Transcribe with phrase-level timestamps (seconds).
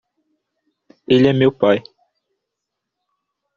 [1.07, 1.83] Ele é meu pai